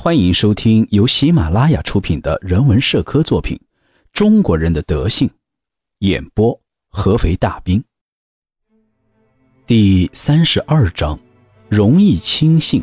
[0.00, 3.56] 欢迎收听由喜马拉雅出品的人文社科作品
[4.12, 5.26] 《中国人的德性》，
[5.98, 6.56] 演播
[6.88, 7.82] 合肥大兵。
[9.66, 11.18] 第三十二章：
[11.68, 12.80] 容易轻信。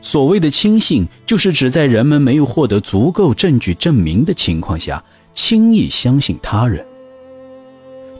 [0.00, 6.86] 所谓的轻信，就是指在人们没有获得足够证据证明的情况下，轻易相信他人。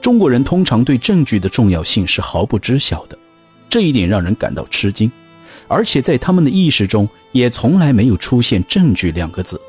[0.01, 3.17] 中国人通常对证据的重要性是毫不知晓的，
[3.69, 5.09] 这一点让人感到吃惊。
[5.67, 9.59] 而且在他们的意识中，也从来没有出现“证据”两个字，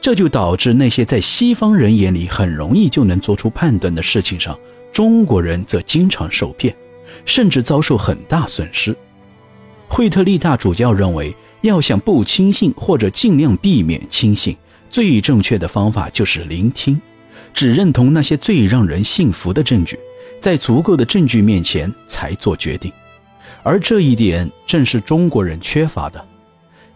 [0.00, 4.58] 这就导致那些在西方人眼里很容易就能做出判断的事情上，
[4.92, 6.74] 中国人则经常受骗，
[7.24, 8.96] 甚至遭受很大损失。
[9.88, 14.56] 惠特利大主教认为，要想不轻信或者尽量避免轻信，
[14.90, 17.00] 最正确的方法就是聆听，
[17.52, 19.98] 只认同那些最让人信服的证据，
[20.40, 22.90] 在足够的证据面前才做决定。
[23.62, 26.24] 而这一点正是中国人缺乏的。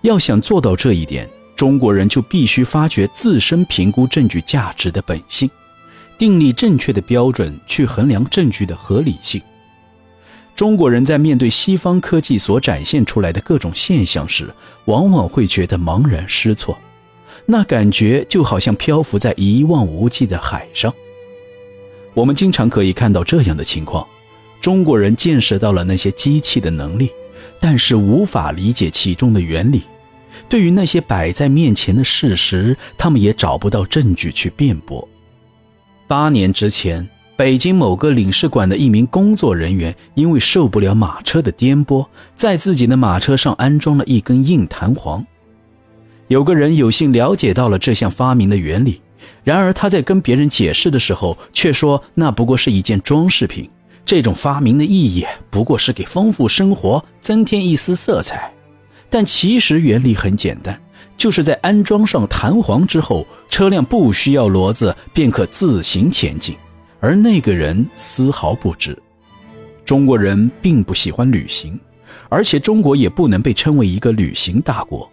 [0.03, 5.51] 要想做到这一点，中国人就必须发掘自身评估证据价值的本性，
[6.17, 9.43] 订立正确的标准去衡量证据的合理性。
[10.55, 14.53] 中国人在面对西方科技所展现出来的各种现象时，
[14.87, 16.77] 往往会觉得茫然失措，
[17.47, 20.93] 那感觉就好像漂浮在一望无际的海上。
[22.15, 24.07] 我们经常可以看到这样的情况。
[24.61, 27.11] 中国人见识到了那些机器的能力，
[27.61, 29.83] 但是无法理解其中的原理。
[30.49, 35.07] 对于那些摆在面前的事实，他们也找不到证据去辩驳。
[36.07, 37.07] 八年之前，
[37.37, 45.25] 北京某个领事馆的一名工作人员因为受不了马车的颠簸，在自己的马车上安装了一根硬弹簧。
[46.29, 49.01] 有个人有幸了解到了这项发明的原理，
[49.45, 53.69] 然而他在跟别人解释的时候，却说那不过是一件装饰品。
[54.09, 58.51] 这种发明的意义不过是给丰富生活增添一丝色彩，
[59.11, 60.81] 但其实原理很简单，
[61.19, 66.57] 就是在安装上弹簧之后，车辆不需要骡子便可自行前进，
[67.01, 68.99] 而那个人丝毫不知。
[69.85, 71.79] 中国人并不喜欢旅行，
[72.31, 75.07] 而且中国也不能被称为一个旅行大国。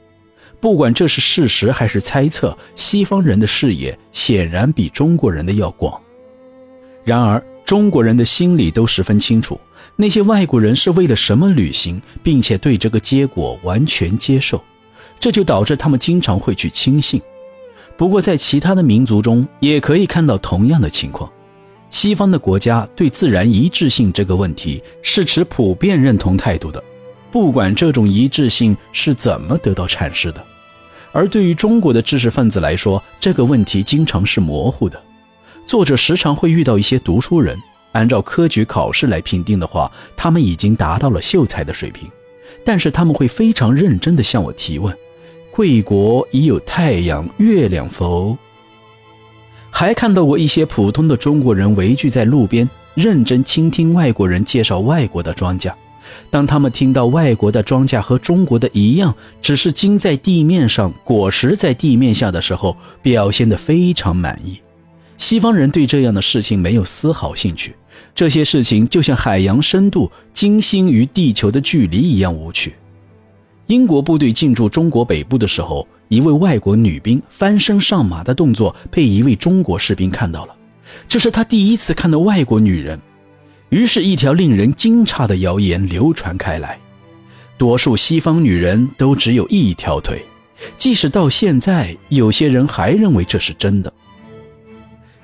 [0.62, 6.02] 不管这是事实还是猜测，西方人的视野显然比中国人的要广。
[7.04, 7.46] 然而。
[7.66, 9.60] 中国人的心里都十分清楚，
[9.96, 14.64] 那些外国人是为了什么旅行，并且对这个结果完全接受，
[15.20, 17.20] 这就导致他们经常会去轻信。
[17.98, 21.28] 不过，在其他的民族中也可以看到同样的情况。
[21.90, 26.84] 西方的国家对自然一致性这个问题是持普遍认同态度的，
[27.32, 30.46] 不管这种一致性是怎么得到阐释的。
[31.14, 35.02] 而对于中国的知识分子来说，这个问题经常是模糊的。
[35.66, 37.62] 作者时常会遇到一些读书人，
[37.92, 42.08] 按照科举考试来评定的话，他们已经达到了秀才的水平，
[42.64, 44.96] 但是他们会非常认真地向我提问
[45.50, 48.38] ：“贵国已有太阳、月亮否？”
[49.72, 55.74] 还看到过一些普通的中国人围聚在路边，认真倾听外国人介绍外国的庄稼。
[56.30, 64.62] 当他们听到外国的庄稼和中国的一样，只是茎在地面上，果实在地面下的时候，表现得非常满意。
[65.18, 67.76] 西方人对这样的事情没有丝毫兴趣，
[68.14, 72.76] 这些事情就像海洋深度、金星与地球的距离一样无趣。
[73.68, 80.56] 英国部队进驻中国北部的时候，一位外国女兵翻身上马的动作被一位中国士兵看到了，
[81.08, 83.00] 这是他第一次看到外国女人。
[83.70, 86.78] 于是，一条令人惊诧的谣言流传开来：
[87.58, 90.24] 多数西方女人都只有一条腿。
[90.78, 93.92] 即使到现在，有些人还认为这是真的。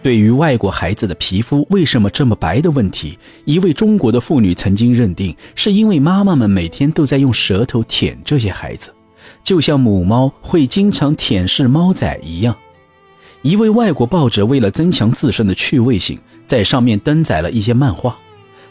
[0.03, 8.91] 对于外国孩子的皮肤为什么这么白的问题，一位中国的妇女曾经认定是因为妈妈们每天都在用舌头舔这些孩子，
[9.43, 12.55] 就像母猫会经常舔舐猫仔一样。
[13.43, 16.17] 一位外国报纸为了增强自身的趣味性，
[16.47, 18.17] 在上面登载了一些漫画，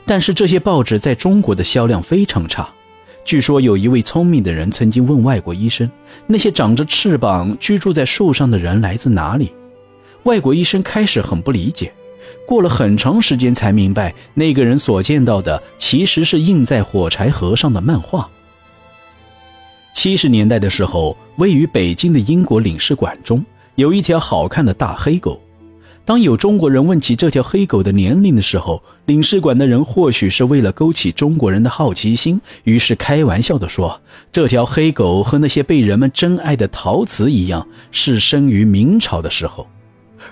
[0.05, 2.69] 但是这些报纸在中国的销量非常差。
[3.25, 5.89] 据说有一位聪明的人曾经问外国医生
[6.27, 9.53] ：“那些长着翅膀居住在树上的人来自哪里？”
[10.25, 11.93] 外国医生开始很不理解，
[12.47, 18.29] 过了很长时间才明白，那个人所见到的其实是印在火柴盒上的漫画。
[19.95, 23.45] 七十年代的时候，位于北京的英国领事馆中
[23.75, 25.41] 有一条好看的大黑狗。
[26.05, 34.01] 当有中国人问起这条黑狗的年龄的时候，领事馆的人或许是为了勾起中国人的好奇心，于是开玩笑地说
[34.33, 39.67] ：“这条黑狗和那些被人们珍爱的陶瓷一样，是生于明朝的时候。”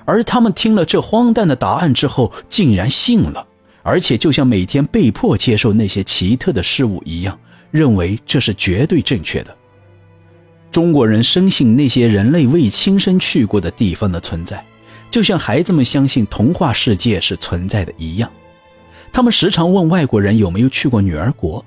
[0.05, 3.47] 而他们听了这荒诞的答案之后，竟然信了，
[3.83, 7.39] 而且就像每天被迫接受那些奇特的事物一样，
[7.71, 9.55] 认为这是绝对正确的。
[10.71, 14.63] 中国人深信那些人类未亲身去过的地方的存在，
[15.11, 18.31] 就像孩子们相信童话世界是存在的一样。
[19.11, 21.65] 他们时常问外国人有没有去过女儿国，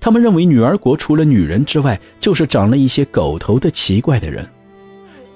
[0.00, 4.44] 他们认为女儿国除了女人之外，就是长了一些狗头的奇怪的人。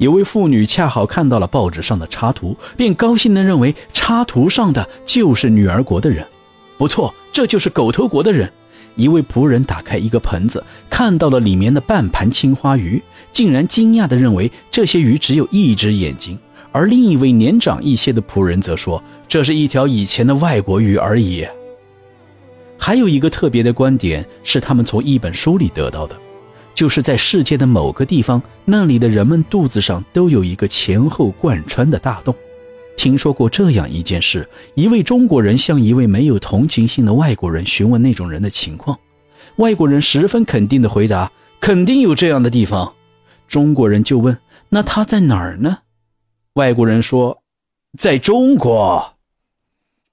[0.04, 6.22] 有位妇女恰好看到了报纸上的插图，便高兴地认为插图上的就是女儿国的人。
[6.76, 8.52] 不错，这就是狗头国的人。
[8.96, 13.02] 一位仆人打开一个盆子，看到了里面的半盘青花鱼，
[13.32, 16.38] 竟然惊讶地认为这些鱼只有一只眼睛。
[16.70, 21.46] 而另一位年长一些的仆人则说：“这是一条以前的外国鱼而已。”
[22.76, 26.14] 还有一个特别的观点是他们从一本书里得到的，
[26.74, 32.34] 就是在世界的某个地方，那里的人们肚子上都有一个前后贯穿的大洞。
[32.96, 38.98] 听说过这样一件事：一位中国人向一位没有同情心的外国人询问那种人的情况，
[39.56, 41.30] 外国人十分肯定地回答
[41.60, 42.92] ：“肯定有这样的地方。”
[43.48, 44.38] 中国人就问
[44.70, 45.78] ：“那他在哪儿呢？”
[46.54, 47.42] 外国人说
[47.98, 49.14] ：“在中国。”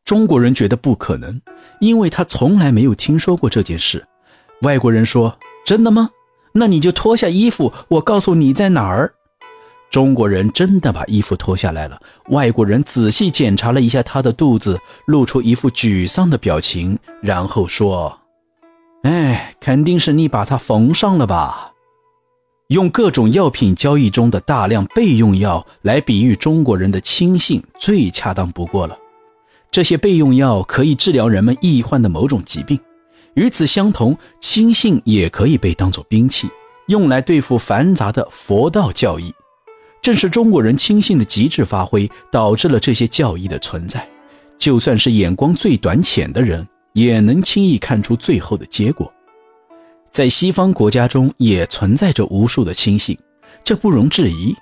[0.04, 1.40] 中国人觉得不可能，
[1.80, 4.06] 因为他从来没有听说过这件事。
[4.64, 6.10] 外国人说：“真的吗？
[6.54, 9.14] 那你就脱下衣服，我告诉你在哪儿。”
[9.92, 12.00] 中国人真的把衣服脱下来了。
[12.30, 18.18] 外国人仔细检查了一下他的肚子，露出一副沮丧的表情，然后说
[19.04, 21.74] ：“哎，肯定是你把它缝上了吧。”
[22.70, 28.98] 用各种药品交易中的大量备用药来比喻中国人的轻信，最恰当不过了。
[29.70, 32.80] 这些备用药可以治疗人们易患的某种疾病，
[33.36, 36.50] 与此相同，轻信也可以被当作兵器，
[36.88, 39.34] 用来对付繁杂的佛道教义。
[40.02, 44.08] 正是中国人轻信的极致发挥，导致了这些教义的存在。
[44.58, 49.12] 就算是眼光最短浅的人，也能轻易看出最后的结果。
[50.12, 53.18] 在西方国家中也存在着无数的轻信，
[53.64, 54.56] 这不容置疑。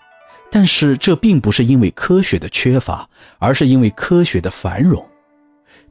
[0.52, 3.08] 但是这并不是因为科学的缺乏，
[3.40, 5.06] 而是因为科学的繁荣。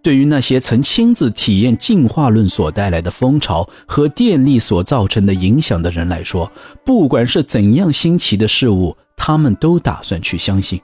[0.03, 6.51] 对于那些曾亲自体验进化论所带来的风潮和电力所造成的影响的人来说，
[6.85, 10.81] 不管是怎样新奇的事物，他们都打算去相信。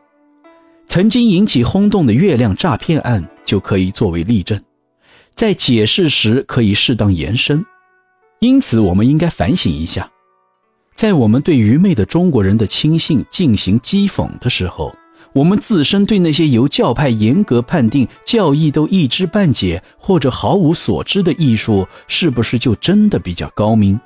[0.86, 4.60] 曾经引起轰动的月亮诈骗案就可以作为例证，
[5.34, 7.64] 在解释时可以适当延伸。
[8.40, 10.10] 因此，我们应该反省一下，
[10.94, 14.94] 在我们对愚昧的中国人的轻信进行讥讽的时候，
[15.34, 23.98] 我们自身对那些由教派严格判定教义都一知半解或者毫无所知的艺术，是不是就真的比较高明？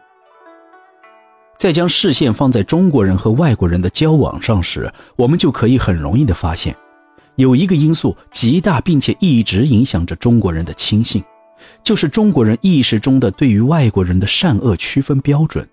[1.58, 6.74] 在将视线放在中国人和外国人的交往上时，我们就可以很容易的发现，
[7.36, 11.22] 有一个因素极大并且一直影响着中国人的亲信。
[11.82, 15.68] 就是中国人意识中的对于外国人的善恶区分标准。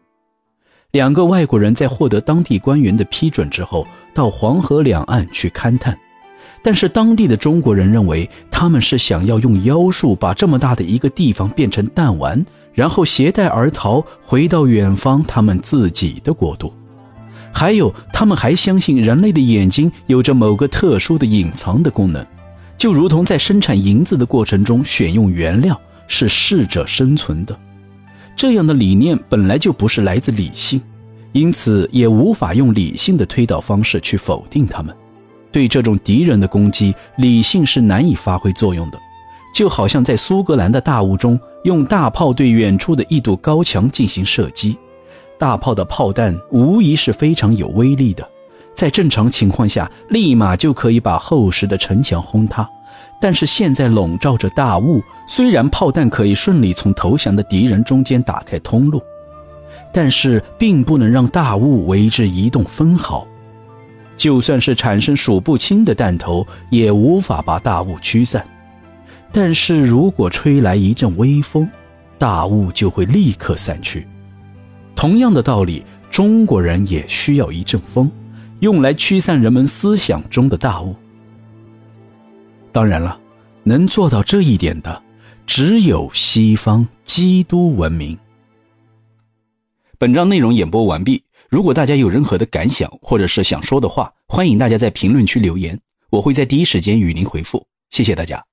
[0.96, 5.94] 两个外国人在获得当地官员的批准之后，到黄河两岸去勘探，
[6.64, 16.74] 但是当地的中国人认为他们是想要用妖术把这么大的一个地方变成弹丸，然后携带而逃，回到远方他们自己的国度。
[17.52, 22.26] 还有，他们还相信人类的眼睛有着某个特殊的隐藏的功能。
[22.78, 25.78] 就如同在生产银子的过程中选用原料
[26.08, 27.60] 是适者生存的，
[28.36, 30.82] 这样的理念本来就不是来自理性，
[31.32, 34.96] 因此也无法用理性的推导方式去否定他们。
[35.52, 39.00] 对这种敌人的攻击，理性是难以发挥作用的。
[39.54, 44.78] 就好像在苏格兰的大雾中用大炮对远处的一堵高墙进行射击，
[45.40, 48.30] 大炮的炮弹无疑是非常有威力的。
[48.76, 52.70] 在正常情况下，立马就可以把厚实的城墙轰塌。
[53.20, 59.02] 但是现在笼罩着大雾，虽然炮弹可以顺利从投降的敌人中间打开通路，
[59.92, 63.26] 但是并不能让大雾为之移动分毫。
[64.18, 68.46] 就算是产生数不清的弹头，也无法把大雾驱散。
[69.32, 71.70] 但是如果吹来一阵微风，
[72.18, 74.08] 大雾就会立刻散去。
[74.96, 78.10] 同样的道理，中国人也需要一阵风。
[78.62, 80.96] 用来驱散人们思想中的大雾。
[82.76, 83.18] 当然了，
[83.64, 85.02] 能做到这一点的，
[85.48, 88.18] 只有西方基督文明。
[89.98, 91.24] 本章内容演播完毕。
[91.48, 95.80] 如果大家有任何的感想或者是想说的话，欢迎大家在评论区留言，
[96.10, 97.66] 我会在第一时间与您回复。
[97.92, 98.44] 谢谢大家。